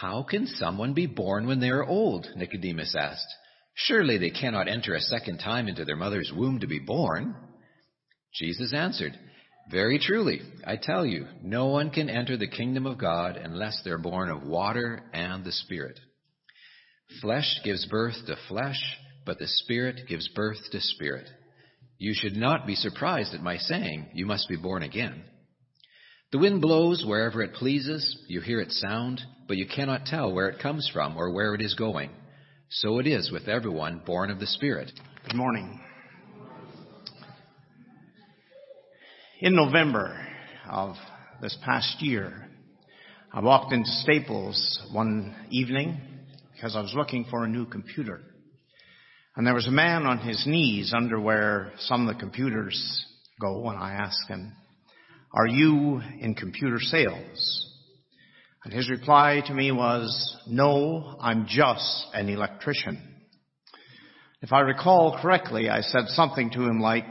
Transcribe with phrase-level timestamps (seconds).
[0.00, 2.26] How can someone be born when they are old?
[2.34, 3.26] Nicodemus asked.
[3.74, 7.36] Surely they cannot enter a second time into their mother's womb to be born.
[8.32, 9.12] Jesus answered,
[9.70, 13.98] Very truly, I tell you, no one can enter the kingdom of God unless they're
[13.98, 16.00] born of water and the Spirit.
[17.20, 18.80] Flesh gives birth to flesh,
[19.26, 21.28] but the Spirit gives birth to spirit.
[21.98, 25.24] You should not be surprised at my saying, You must be born again.
[26.32, 30.48] The wind blows wherever it pleases, you hear its sound, but you cannot tell where
[30.48, 32.08] it comes from or where it is going.
[32.68, 34.92] So it is with everyone born of the Spirit.
[35.24, 35.80] Good morning.
[39.40, 40.24] In November
[40.70, 40.94] of
[41.42, 42.48] this past year,
[43.32, 46.00] I walked into Staples one evening
[46.52, 48.20] because I was looking for a new computer.
[49.34, 53.04] And there was a man on his knees under where some of the computers
[53.40, 54.52] go, and I asked him,
[55.32, 57.69] Are you in computer sales?
[58.64, 63.00] And his reply to me was, No, I'm just an electrician.
[64.42, 67.06] If I recall correctly, I said something to him like,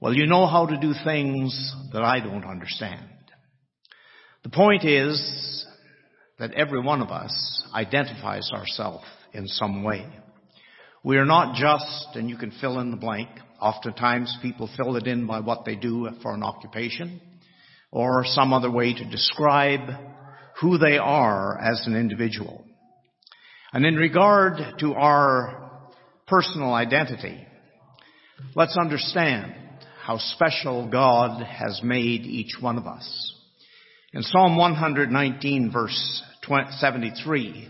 [0.00, 3.08] Well, you know how to do things that I don't understand.
[4.44, 5.66] The point is
[6.38, 10.06] that every one of us identifies ourselves in some way.
[11.02, 13.28] We are not just, and you can fill in the blank.
[13.60, 17.20] Oftentimes people fill it in by what they do for an occupation
[17.90, 19.80] or some other way to describe
[20.60, 22.64] who they are as an individual.
[23.72, 25.70] And in regard to our
[26.26, 27.46] personal identity,
[28.54, 29.54] let's understand
[30.02, 33.34] how special God has made each one of us.
[34.14, 37.68] In Psalm 119 verse 73,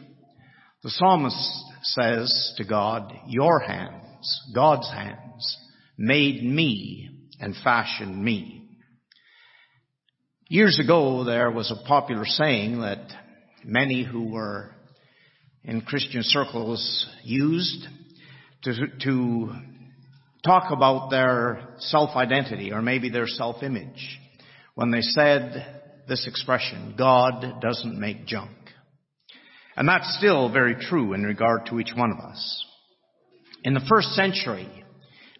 [0.85, 5.57] the psalmist says to God, Your hands, God's hands,
[5.97, 8.58] made me and fashioned me.
[10.51, 13.07] Years ago, there was a popular saying that
[13.65, 14.71] many who were
[15.63, 17.87] in Christian circles used
[18.63, 18.73] to,
[19.03, 19.53] to
[20.43, 24.19] talk about their self-identity or maybe their self-image
[24.75, 28.57] when they said this expression, God doesn't make junk.
[29.77, 32.65] And that's still very true in regard to each one of us.
[33.65, 34.67] In the first century,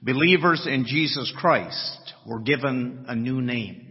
[0.03, 3.88] believers in Jesus Christ were given a new name.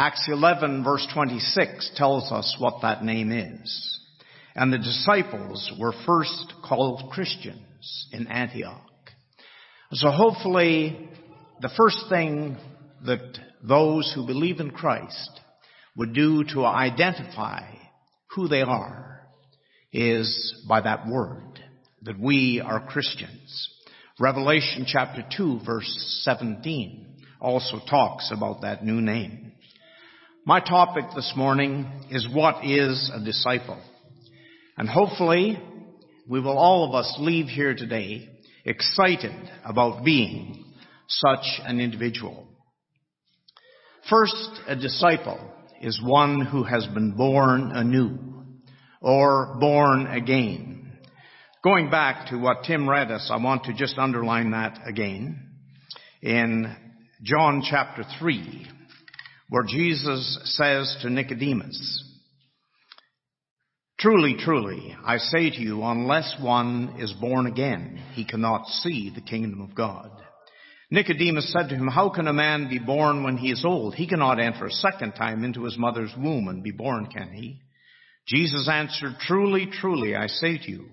[0.00, 4.00] Acts 11 verse 26 tells us what that name is.
[4.54, 8.80] And the disciples were first called Christians in Antioch.
[9.90, 11.08] So hopefully
[11.60, 12.56] the first thing
[13.06, 15.40] that those who believe in Christ
[15.96, 17.62] would do to identify
[18.36, 19.26] who they are
[19.92, 21.58] is by that word,
[22.02, 23.68] that we are Christians.
[24.20, 29.47] Revelation chapter 2 verse 17 also talks about that new name.
[30.48, 33.78] My topic this morning is what is a disciple?
[34.78, 35.62] And hopefully
[36.26, 38.30] we will all of us leave here today
[38.64, 40.64] excited about being
[41.06, 42.48] such an individual.
[44.08, 45.38] First, a disciple
[45.82, 48.18] is one who has been born anew
[49.02, 50.98] or born again.
[51.62, 55.46] Going back to what Tim read us, I want to just underline that again
[56.22, 56.74] in
[57.22, 58.66] John chapter 3,
[59.48, 62.04] where Jesus says to Nicodemus,
[63.98, 69.20] Truly, truly, I say to you, unless one is born again, he cannot see the
[69.20, 70.10] kingdom of God.
[70.90, 73.94] Nicodemus said to him, How can a man be born when he is old?
[73.94, 77.60] He cannot enter a second time into his mother's womb and be born, can he?
[78.28, 80.88] Jesus answered, Truly, truly, I say to you,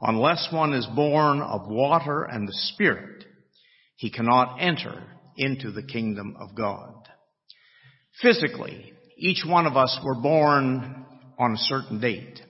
[0.00, 3.24] unless one is born of water and the Spirit,
[3.96, 5.02] he cannot enter
[5.36, 7.03] into the kingdom of God.
[8.22, 11.04] Physically, each one of us were born
[11.38, 12.40] on a certain date,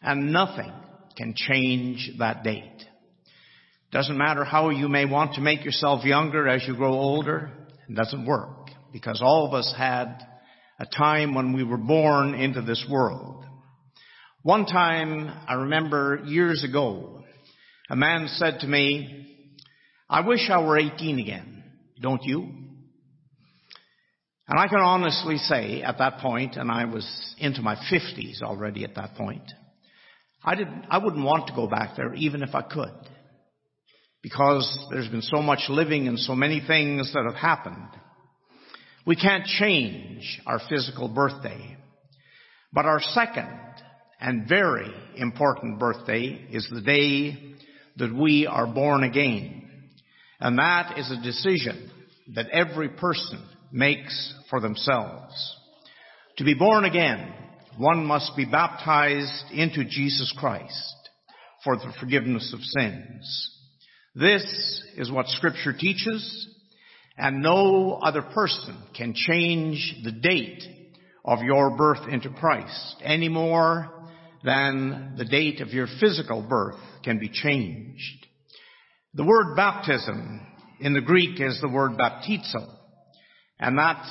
[0.00, 0.72] and nothing
[1.16, 2.84] can change that date.
[3.92, 7.50] Doesn't matter how you may want to make yourself younger as you grow older,
[7.88, 10.18] it doesn't work, because all of us had
[10.78, 13.44] a time when we were born into this world.
[14.42, 17.22] One time, I remember years ago,
[17.90, 19.54] a man said to me,
[20.08, 21.64] I wish I were 18 again.
[22.00, 22.65] Don't you?
[24.48, 27.06] And I can honestly say at that point, and I was
[27.38, 29.42] into my 50s already at that point,
[30.44, 32.94] I didn't, I wouldn't want to go back there even if I could.
[34.22, 37.88] Because there's been so much living and so many things that have happened.
[39.04, 41.76] We can't change our physical birthday.
[42.72, 43.48] But our second
[44.20, 47.56] and very important birthday is the day
[47.96, 49.70] that we are born again.
[50.40, 51.90] And that is a decision
[52.34, 53.42] that every person
[53.72, 55.56] makes for themselves.
[56.38, 57.32] To be born again,
[57.78, 60.94] one must be baptized into Jesus Christ
[61.64, 63.52] for the forgiveness of sins.
[64.14, 66.48] This is what scripture teaches
[67.18, 70.62] and no other person can change the date
[71.24, 73.90] of your birth into Christ any more
[74.44, 78.26] than the date of your physical birth can be changed.
[79.14, 80.46] The word baptism
[80.80, 82.75] in the Greek is the word baptizo,
[83.58, 84.04] and that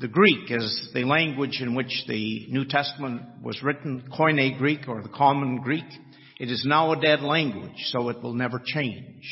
[0.00, 5.02] the Greek is the language in which the New Testament was written, Koine Greek or
[5.02, 5.84] the common Greek.
[6.40, 9.24] It is now a dead language, so it will never change.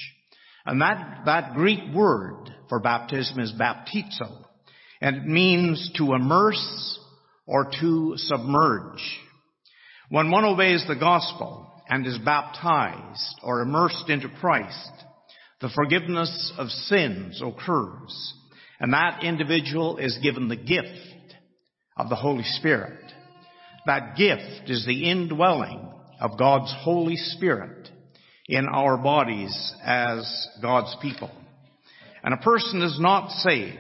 [0.64, 4.44] And that, that Greek word for baptism is baptizo,
[5.00, 6.98] and it means to immerse
[7.46, 9.02] or to submerge.
[10.08, 14.90] When one obeys the gospel and is baptized or immersed into Christ,
[15.60, 18.34] the forgiveness of sins occurs.
[18.82, 21.36] And that individual is given the gift
[21.96, 22.98] of the Holy Spirit.
[23.86, 25.88] That gift is the indwelling
[26.20, 27.88] of God's Holy Spirit
[28.48, 31.30] in our bodies as God's people.
[32.24, 33.78] And a person is not saved,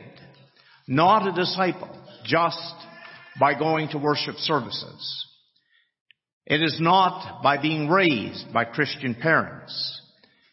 [0.86, 1.90] not a disciple,
[2.24, 2.74] just
[3.40, 5.26] by going to worship services.
[6.46, 10.00] It is not by being raised by Christian parents.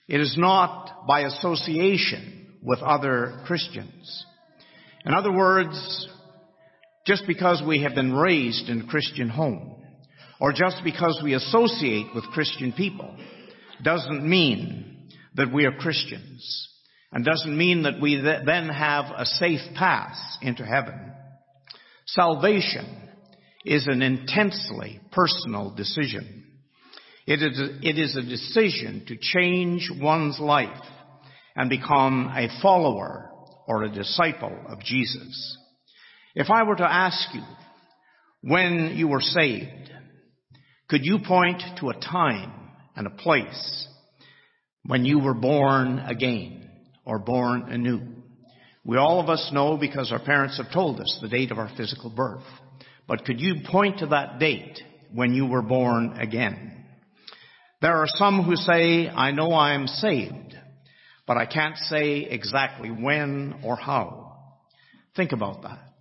[0.08, 4.26] It is not by association with other Christians.
[5.06, 6.08] In other words,
[7.06, 9.76] just because we have been raised in a Christian home,
[10.40, 13.16] or just because we associate with Christian people,
[13.84, 16.70] doesn't mean that we are Christians,
[17.12, 21.14] and doesn't mean that we then have a safe pass into heaven.
[22.06, 23.10] Salvation
[23.66, 26.46] is an intensely personal decision.
[27.26, 30.84] It is, a, it is a decision to change one's life
[31.56, 33.29] and become a follower
[33.70, 35.58] or a disciple of Jesus.
[36.34, 37.44] If I were to ask you
[38.42, 39.92] when you were saved,
[40.90, 42.52] could you point to a time
[42.96, 43.88] and a place
[44.86, 46.68] when you were born again
[47.06, 48.02] or born anew?
[48.84, 51.70] We all of us know because our parents have told us the date of our
[51.78, 52.44] physical birth.
[53.08, 54.80] But could you point to that date
[55.14, 56.86] when you were born again?
[57.82, 60.49] There are some who say, I know I am saved,
[61.30, 64.34] but I can't say exactly when or how.
[65.16, 65.94] Think about that.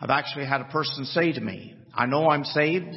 [0.00, 2.96] I've actually had a person say to me, I know I'm saved,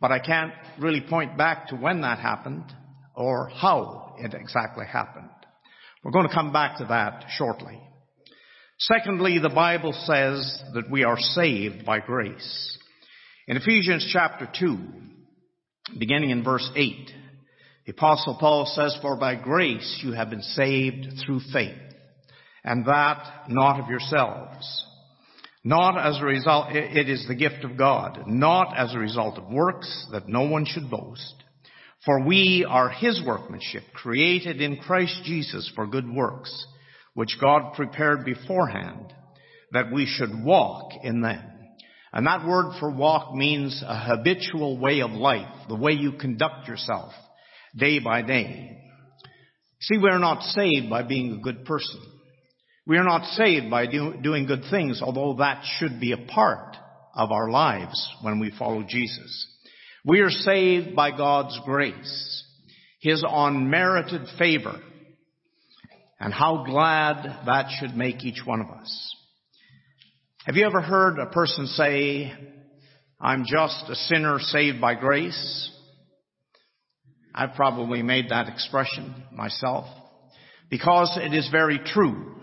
[0.00, 2.64] but I can't really point back to when that happened
[3.14, 5.30] or how it exactly happened.
[6.02, 7.80] We're going to come back to that shortly.
[8.76, 12.76] Secondly, the Bible says that we are saved by grace.
[13.46, 14.78] In Ephesians chapter 2,
[15.96, 17.19] beginning in verse 8,
[17.86, 21.78] the apostle Paul says, for by grace you have been saved through faith,
[22.62, 24.86] and that not of yourselves.
[25.62, 29.50] Not as a result, it is the gift of God, not as a result of
[29.50, 31.34] works that no one should boast.
[32.06, 36.66] For we are his workmanship, created in Christ Jesus for good works,
[37.12, 39.12] which God prepared beforehand
[39.72, 41.44] that we should walk in them.
[42.12, 46.68] And that word for walk means a habitual way of life, the way you conduct
[46.68, 47.12] yourself
[47.76, 48.78] day by day.
[49.80, 52.00] See, we're not saved by being a good person.
[52.86, 56.76] We are not saved by do, doing good things, although that should be a part
[57.14, 59.46] of our lives when we follow Jesus.
[60.04, 62.44] We are saved by God's grace,
[63.00, 64.80] His unmerited favor,
[66.18, 69.16] and how glad that should make each one of us.
[70.46, 72.32] Have you ever heard a person say,
[73.20, 75.70] I'm just a sinner saved by grace?
[77.34, 79.86] I've probably made that expression myself
[80.68, 82.36] because it is very true.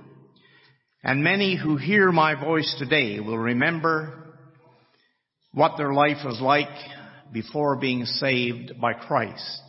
[1.03, 4.35] And many who hear my voice today will remember
[5.53, 6.67] what their life was like
[7.31, 9.61] before being saved by Christ.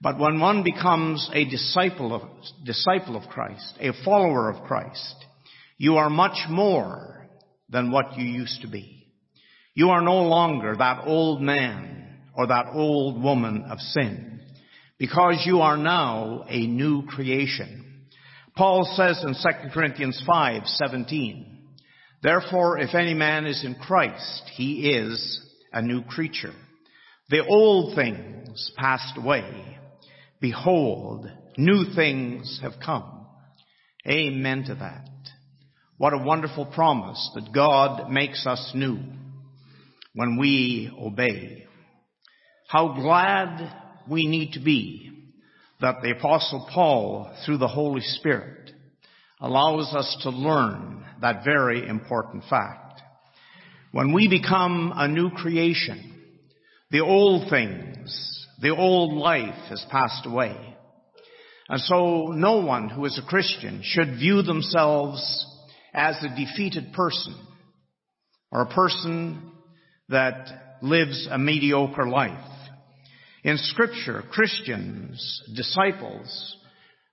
[0.00, 2.22] But when one becomes a disciple of,
[2.64, 5.14] disciple of Christ, a follower of Christ,
[5.78, 7.28] you are much more
[7.68, 9.12] than what you used to be.
[9.74, 12.05] You are no longer that old man
[12.36, 14.40] or that old woman of sin
[14.98, 18.06] because you are now a new creation.
[18.56, 21.44] Paul says in 2 Corinthians 5:17,
[22.22, 25.40] Therefore if any man is in Christ, he is
[25.72, 26.54] a new creature.
[27.28, 29.78] The old things things passed away.
[30.40, 33.26] Behold, new things have come.
[34.08, 35.08] Amen to that.
[35.98, 38.98] What a wonderful promise that God makes us new
[40.14, 41.65] when we obey.
[42.68, 43.72] How glad
[44.08, 45.12] we need to be
[45.80, 48.72] that the apostle Paul, through the Holy Spirit,
[49.40, 53.02] allows us to learn that very important fact.
[53.92, 56.20] When we become a new creation,
[56.90, 60.56] the old things, the old life has passed away.
[61.68, 65.46] And so no one who is a Christian should view themselves
[65.94, 67.36] as a defeated person
[68.50, 69.52] or a person
[70.08, 72.55] that lives a mediocre life.
[73.46, 76.56] In scripture, Christians, disciples,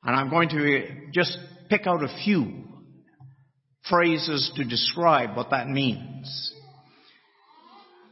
[0.03, 1.37] and I'm going to just
[1.69, 2.63] pick out a few
[3.87, 6.53] phrases to describe what that means.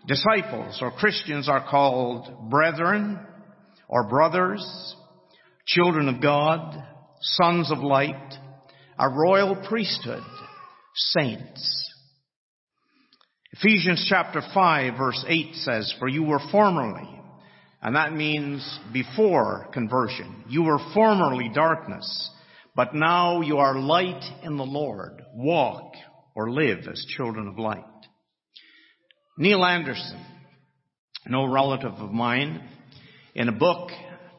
[0.07, 3.19] Disciples or Christians are called brethren
[3.87, 4.95] or brothers,
[5.65, 6.77] children of God,
[7.21, 8.35] sons of light,
[8.99, 10.21] a royal priesthood,
[10.93, 11.91] saints.
[13.53, 17.20] Ephesians chapter 5 verse 8 says, For you were formerly,
[17.81, 22.29] and that means before conversion, you were formerly darkness,
[22.75, 25.21] but now you are light in the Lord.
[25.33, 25.93] Walk
[26.35, 27.83] or live as children of light.
[29.37, 30.23] Neil Anderson,
[31.25, 32.61] no relative of mine,
[33.33, 33.89] in a book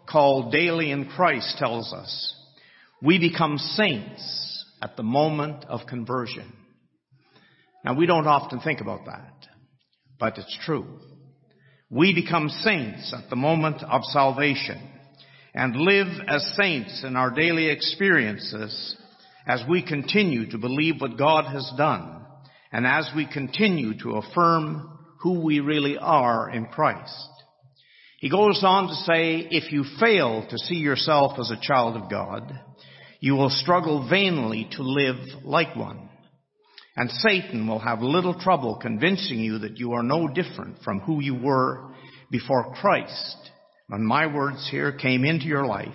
[0.08, 2.36] called Daily in Christ tells us,
[3.02, 6.52] we become saints at the moment of conversion.
[7.84, 9.32] Now we don't often think about that,
[10.20, 11.00] but it's true.
[11.92, 14.80] We become saints at the moment of salvation
[15.54, 18.96] and live as saints in our daily experiences
[19.46, 22.24] as we continue to believe what God has done
[22.72, 27.28] and as we continue to affirm who we really are in Christ.
[28.20, 32.10] He goes on to say, if you fail to see yourself as a child of
[32.10, 32.58] God,
[33.20, 36.08] you will struggle vainly to live like one.
[36.96, 41.22] And Satan will have little trouble convincing you that you are no different from who
[41.22, 41.90] you were
[42.30, 43.36] before Christ
[43.88, 45.94] when my words here came into your life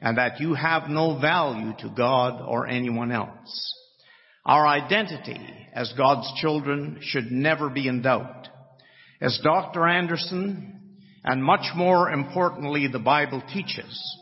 [0.00, 3.74] and that you have no value to God or anyone else.
[4.44, 5.40] Our identity
[5.74, 8.48] as God's children should never be in doubt.
[9.20, 9.86] As Dr.
[9.86, 14.18] Anderson and much more importantly the Bible teaches,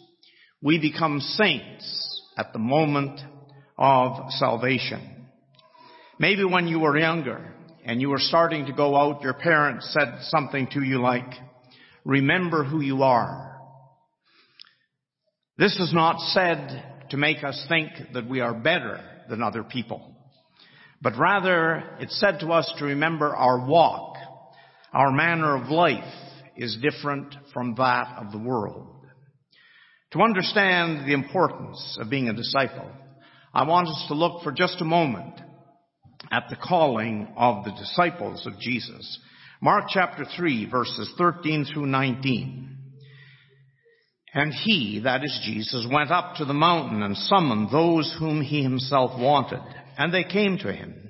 [0.61, 3.21] we become saints at the moment
[3.77, 5.18] of salvation.
[6.19, 10.19] Maybe when you were younger and you were starting to go out, your parents said
[10.23, 11.33] something to you like,
[12.05, 13.57] remember who you are.
[15.57, 20.13] This is not said to make us think that we are better than other people,
[21.01, 24.17] but rather it's said to us to remember our walk,
[24.93, 26.03] our manner of life
[26.57, 28.89] is different from that of the world.
[30.13, 32.91] To understand the importance of being a disciple,
[33.55, 35.41] I want us to look for just a moment
[36.31, 39.19] at the calling of the disciples of Jesus.
[39.61, 42.77] Mark chapter 3 verses 13 through 19.
[44.35, 48.63] And he, that is Jesus, went up to the mountain and summoned those whom he
[48.63, 49.63] himself wanted,
[49.97, 51.09] and they came to him.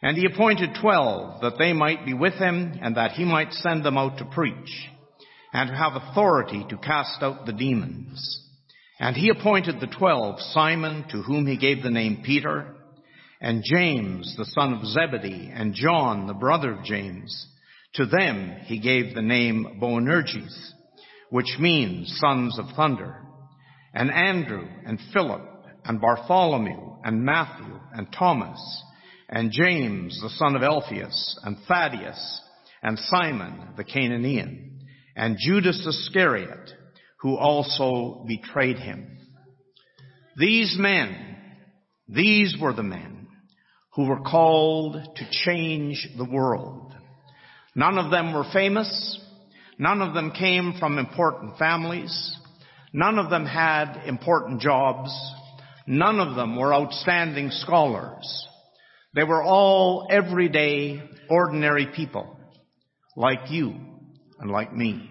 [0.00, 3.84] And he appointed twelve that they might be with him and that he might send
[3.84, 4.88] them out to preach
[5.52, 8.42] and to have authority to cast out the demons.
[9.00, 12.75] And he appointed the twelve Simon to whom he gave the name Peter
[13.40, 17.46] and James, the son of Zebedee, and John, the brother of James.
[17.94, 20.72] To them he gave the name Boanerges,
[21.30, 23.22] which means sons of thunder,
[23.94, 25.42] and Andrew, and Philip,
[25.84, 28.82] and Bartholomew, and Matthew, and Thomas,
[29.28, 32.40] and James, the son of Alphaeus, and Thaddeus,
[32.82, 34.80] and Simon, the Cananaean,
[35.16, 36.70] and Judas Iscariot,
[37.20, 39.18] who also betrayed him.
[40.36, 41.36] These men,
[42.08, 43.15] these were the men
[43.96, 46.94] who were called to change the world.
[47.74, 49.18] None of them were famous.
[49.78, 52.36] None of them came from important families.
[52.92, 55.10] None of them had important jobs.
[55.86, 58.46] None of them were outstanding scholars.
[59.14, 62.38] They were all everyday, ordinary people,
[63.16, 63.74] like you
[64.38, 65.10] and like me.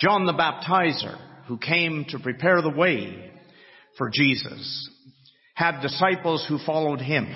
[0.00, 3.30] John the Baptizer, who came to prepare the way
[3.96, 4.90] for Jesus,
[5.56, 7.26] had disciples who followed him.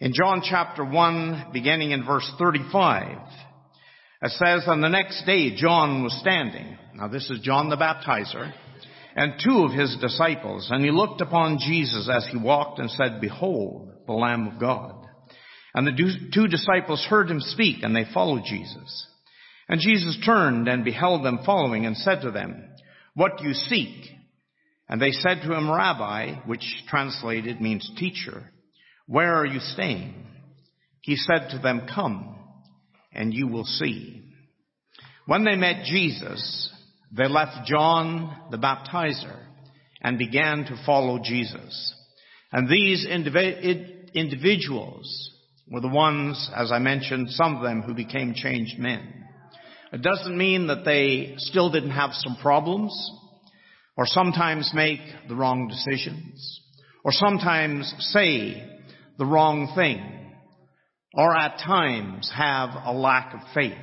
[0.00, 3.16] In John chapter 1, beginning in verse 35,
[4.22, 6.76] it says, On the next day John was standing.
[6.94, 8.52] Now this is John the Baptizer,
[9.16, 13.22] and two of his disciples, and he looked upon Jesus as he walked and said,
[13.22, 15.06] Behold, the Lamb of God.
[15.74, 19.06] And the two disciples heard him speak, and they followed Jesus.
[19.70, 22.62] And Jesus turned and beheld them following and said to them,
[23.14, 24.19] What do you seek?
[24.90, 28.50] And they said to him, Rabbi, which translated means teacher,
[29.06, 30.26] where are you staying?
[31.02, 32.36] He said to them, Come,
[33.12, 34.24] and you will see.
[35.26, 36.72] When they met Jesus,
[37.16, 39.38] they left John the baptizer
[40.02, 41.94] and began to follow Jesus.
[42.50, 45.30] And these individuals
[45.70, 49.24] were the ones, as I mentioned, some of them who became changed men.
[49.92, 52.92] It doesn't mean that they still didn't have some problems,
[54.00, 56.62] or sometimes make the wrong decisions,
[57.04, 58.66] or sometimes say
[59.18, 60.00] the wrong thing,
[61.12, 63.76] or at times have a lack of faith.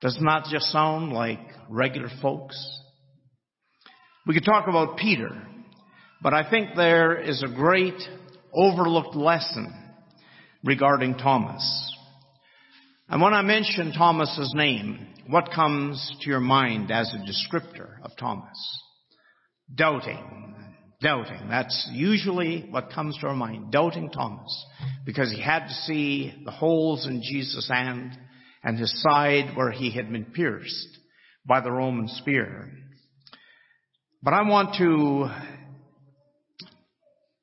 [0.00, 2.58] Does not just sound like regular folks?
[4.26, 5.40] We could talk about Peter,
[6.20, 8.02] but I think there is a great
[8.52, 9.72] overlooked lesson
[10.64, 11.96] regarding Thomas.
[13.10, 18.12] And when I mention Thomas's name, what comes to your mind as a descriptor of
[18.16, 18.56] Thomas?
[19.74, 20.54] Doubting.
[21.02, 21.48] Doubting.
[21.48, 23.72] That's usually what comes to our mind.
[23.72, 24.64] Doubting Thomas.
[25.04, 28.16] Because he had to see the holes in Jesus' hand
[28.62, 30.96] and his side where he had been pierced
[31.44, 32.70] by the Roman spear.
[34.22, 35.30] But I want to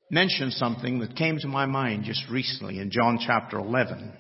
[0.10, 4.14] mention something that came to my mind just recently in John chapter 11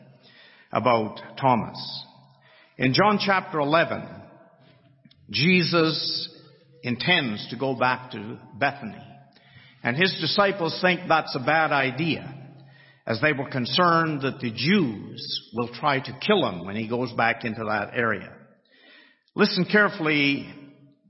[0.71, 2.05] about Thomas.
[2.77, 4.03] In John chapter 11,
[5.29, 6.29] Jesus
[6.83, 9.03] intends to go back to Bethany.
[9.83, 12.33] And his disciples think that's a bad idea,
[13.05, 17.11] as they were concerned that the Jews will try to kill him when he goes
[17.13, 18.31] back into that area.
[19.35, 20.47] Listen carefully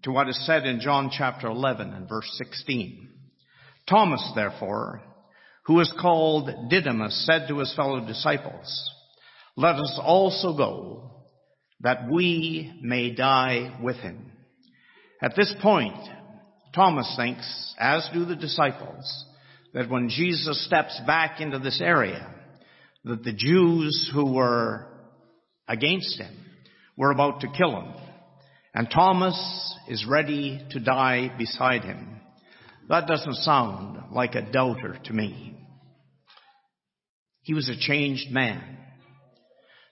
[0.04, 3.10] to what is said in John chapter 11 and verse 16.
[3.90, 5.02] Thomas, therefore,
[5.66, 8.92] who is called Didymus, said to his fellow disciples,
[9.58, 11.26] let us also go
[11.82, 14.32] that we may die with him.
[15.22, 15.98] At this point,
[16.76, 19.26] Thomas thinks, as do the disciples,
[19.74, 22.34] that when Jesus steps back into this area,
[23.04, 24.88] that the Jews who were
[25.68, 26.36] against him
[26.96, 27.94] were about to kill him.
[28.76, 32.22] And Thomas is ready to die beside him.
[32.90, 35.56] That doesn't sound like a doubter to me.
[37.42, 38.78] He was a changed man.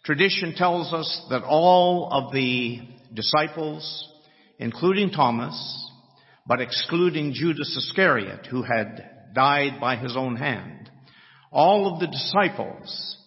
[0.05, 2.79] Tradition tells us that all of the
[3.11, 4.07] disciples,
[4.59, 5.91] including Thomas,
[6.45, 10.91] but excluding Judas Iscariot, who had died by his own hand,
[11.51, 13.17] all of the disciples,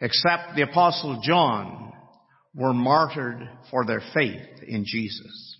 [0.00, 1.92] except the apostle John,
[2.54, 5.58] were martyred for their faith in Jesus.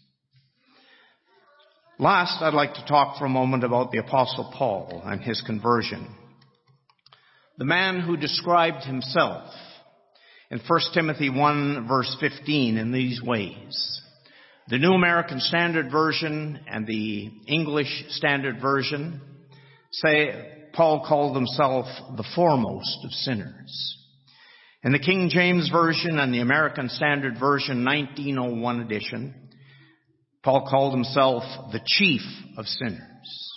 [1.98, 6.08] Last, I'd like to talk for a moment about the apostle Paul and his conversion.
[7.58, 9.52] The man who described himself
[10.52, 14.00] in 1 Timothy 1 verse 15 in these ways.
[14.68, 19.22] The New American Standard Version and the English Standard Version
[19.92, 21.86] say Paul called himself
[22.16, 23.98] the foremost of sinners.
[24.84, 29.34] In the King James Version and the American Standard Version 1901 edition,
[30.42, 32.22] Paul called himself the chief
[32.58, 33.52] of sinners.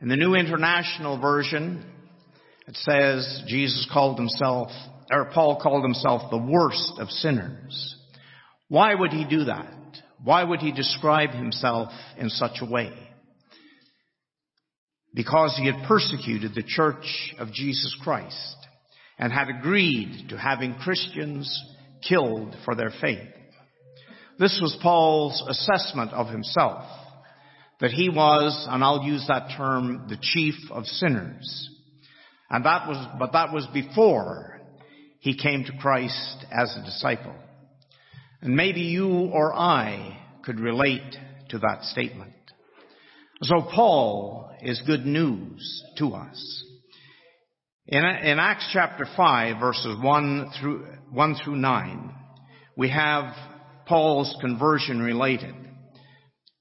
[0.00, 1.84] In the New International Version,
[2.68, 4.70] it says Jesus called himself
[5.10, 7.96] or Paul called himself the worst of sinners.
[8.68, 9.72] Why would he do that?
[10.22, 12.92] Why would he describe himself in such a way?
[15.14, 18.56] Because he had persecuted the church of Jesus Christ
[19.18, 21.62] and had agreed to having Christians
[22.08, 23.28] killed for their faith.
[24.38, 26.84] This was Paul's assessment of himself,
[27.80, 31.70] that he was, and I'll use that term, the chief of sinners.
[32.50, 34.53] And that was, but that was before
[35.24, 37.34] he came to Christ as a disciple.
[38.42, 41.16] And maybe you or I could relate
[41.48, 42.34] to that statement.
[43.40, 46.64] So Paul is good news to us.
[47.86, 52.14] In, in Acts chapter 5 verses 1 through, 1 through 9,
[52.76, 53.34] we have
[53.86, 55.54] Paul's conversion related.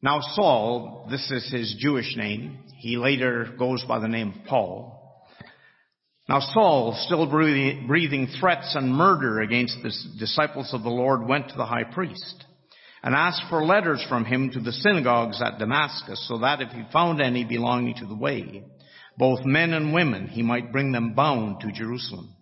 [0.01, 2.59] Now Saul, this is his Jewish name.
[2.77, 4.92] He later goes by the name of Paul.
[6.29, 11.57] Now Saul, still breathing threats and murder against the disciples of the Lord, went to
[11.57, 12.45] the high priest
[13.03, 16.83] and asked for letters from him to the synagogues at Damascus, so that if he
[16.93, 18.63] found any belonging to the way,
[19.17, 22.33] both men and women, he might bring them bound to Jerusalem.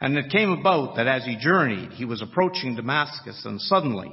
[0.00, 4.10] And it came about that as he journeyed, he was approaching Damascus, and suddenly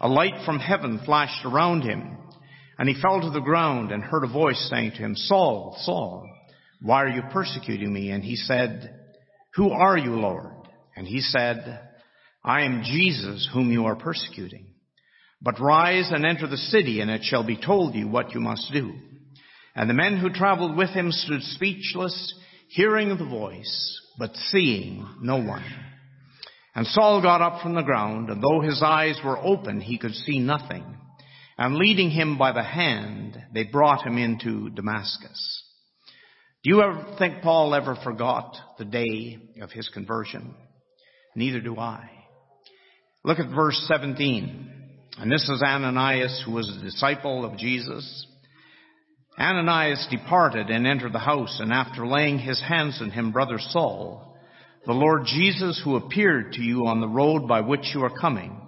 [0.00, 2.16] a light from heaven flashed around him,
[2.78, 6.30] and he fell to the ground and heard a voice saying to him, Saul, Saul,
[6.80, 8.10] why are you persecuting me?
[8.10, 8.94] And he said,
[9.54, 10.54] Who are you, Lord?
[10.96, 11.80] And he said,
[12.44, 14.66] I am Jesus whom you are persecuting.
[15.40, 18.72] But rise and enter the city, and it shall be told you what you must
[18.72, 18.92] do.
[19.74, 22.34] And the men who traveled with him stood speechless,
[22.68, 25.64] hearing the voice, but seeing no one.
[26.74, 30.14] And Saul got up from the ground, and though his eyes were open, he could
[30.14, 30.84] see nothing.
[31.56, 35.64] And leading him by the hand, they brought him into Damascus.
[36.64, 40.56] Do you ever think Paul ever forgot the day of his conversion?
[41.36, 42.10] Neither do I.
[43.22, 44.72] Look at verse 17.
[45.18, 48.26] And this is Ananias, who was a disciple of Jesus.
[49.38, 54.36] Ananias departed and entered the house, and after laying his hands on him, brother Saul,
[54.84, 58.60] the Lord Jesus, who appeared to you on the road by which you are coming,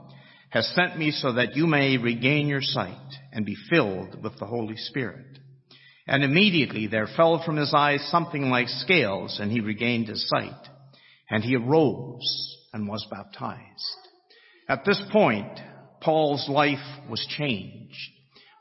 [0.50, 2.94] has sent me so that you may regain your sight
[3.32, 5.40] and be filled with the Holy Spirit.
[6.10, 10.68] And immediately there fell from his eyes something like scales, and he regained his sight.
[11.30, 13.60] And he arose and was baptized.
[14.68, 15.60] At this point,
[16.00, 17.94] Paul's life was changed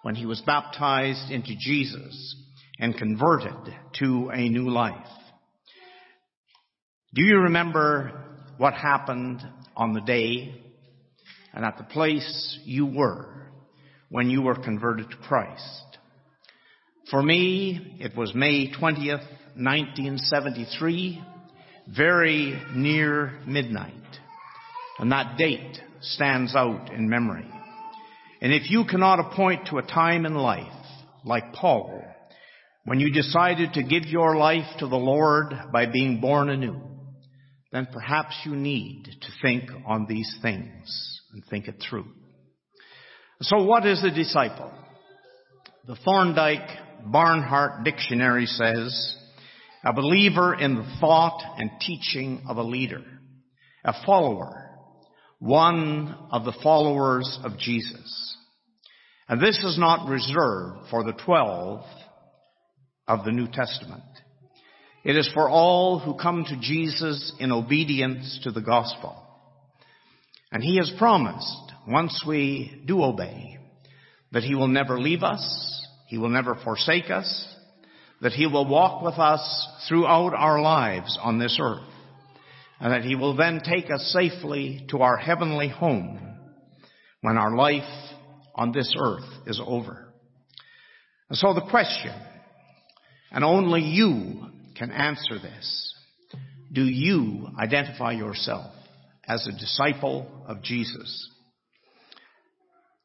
[0.04, 2.36] when he was baptized into Jesus
[2.78, 5.08] and converted to a new life.
[7.16, 8.12] Do you remember
[8.58, 9.42] what happened
[9.76, 10.54] on the day
[11.52, 13.52] and at the place you were
[14.10, 15.89] when you were converted to Christ?
[17.12, 21.24] For me, it was May 20th, 1973,
[21.88, 23.94] very near midnight.
[25.00, 27.50] And that date stands out in memory.
[28.42, 30.72] And if you cannot appoint to a time in life,
[31.26, 32.04] like Paul,
[32.86, 36.80] when you decided to give your life to the Lord by being born anew,
[37.72, 42.08] then perhaps you need to think on these things and think it through.
[43.42, 44.72] So what is a disciple?
[45.88, 46.70] The Thorndike
[47.06, 49.16] Barnhart Dictionary says,
[49.84, 53.04] a believer in the thought and teaching of a leader,
[53.84, 54.70] a follower,
[55.40, 58.36] one of the followers of Jesus.
[59.30, 61.86] And this is not reserved for the twelve
[63.08, 64.04] of the New Testament.
[65.06, 69.16] It is for all who come to Jesus in obedience to the gospel.
[70.52, 73.60] And he has promised, once we do obey,
[74.32, 77.48] that he will never leave us, he will never forsake us,
[78.20, 81.86] that he will walk with us throughout our lives on this earth
[82.80, 86.20] and that he will then take us safely to our heavenly home
[87.22, 87.84] when our life
[88.56, 90.12] on this earth is over.
[91.30, 92.14] And so the question,
[93.32, 95.94] and only you can answer this,
[96.74, 98.74] do you identify yourself
[99.28, 101.30] as a disciple of Jesus?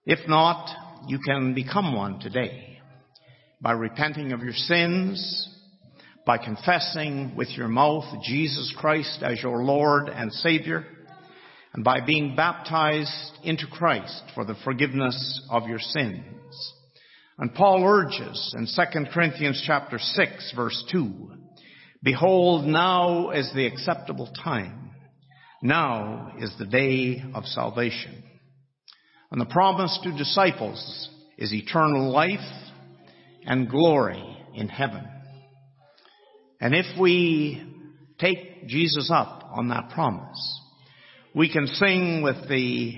[0.07, 2.74] If not, you can become one today
[3.65, 5.51] by repenting of your sins
[6.27, 10.85] by confessing with your mouth Jesus Christ as your Lord and Savior,
[11.75, 16.23] and by being baptized into Christ for the forgiveness of your sins.
[17.39, 21.33] And Paul urges in 2 Corinthians chapter 6 verse 2,
[22.03, 24.91] Behold, now is the acceptable time.
[25.63, 28.23] Now is the day of salvation.
[29.31, 32.64] And the promise to disciples is eternal life
[33.47, 34.23] and glory
[34.55, 35.07] in heaven.
[36.61, 37.63] And if we
[38.19, 40.61] take Jesus up on that promise,
[41.35, 42.95] we can sing with the,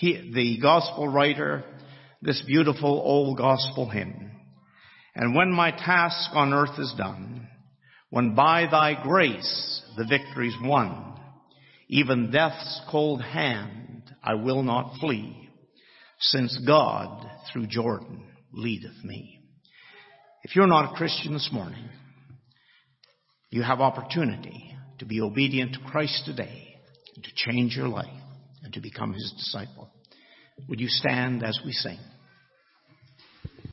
[0.00, 1.64] the gospel writer
[2.22, 4.30] this beautiful old gospel hymn.
[5.14, 7.48] And when my task on earth is done,
[8.10, 11.18] when by thy grace the victory's won,
[11.88, 15.48] even death's cold hand I will not flee,
[16.18, 19.33] since God through Jordan leadeth me.
[20.44, 21.88] If you're not a Christian this morning,
[23.48, 26.76] you have opportunity to be obedient to Christ today,
[27.14, 28.12] to change your life,
[28.62, 29.88] and to become his disciple.
[30.68, 31.98] Would you stand as we sing?